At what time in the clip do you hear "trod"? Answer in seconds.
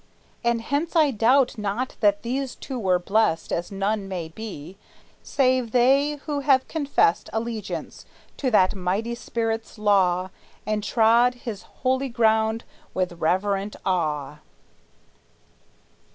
10.83-11.35